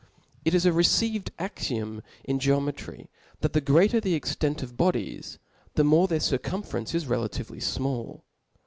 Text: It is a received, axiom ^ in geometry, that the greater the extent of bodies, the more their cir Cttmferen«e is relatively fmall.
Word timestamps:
It 0.43 0.55
is 0.55 0.65
a 0.65 0.73
received, 0.73 1.29
axiom 1.37 1.97
^ 1.97 2.01
in 2.23 2.39
geometry, 2.39 3.07
that 3.41 3.53
the 3.53 3.61
greater 3.61 3.99
the 3.99 4.15
extent 4.15 4.63
of 4.63 4.75
bodies, 4.75 5.37
the 5.75 5.83
more 5.83 6.07
their 6.07 6.19
cir 6.19 6.39
Cttmferen«e 6.39 6.97
is 6.97 7.05
relatively 7.05 7.59
fmall. 7.59 8.23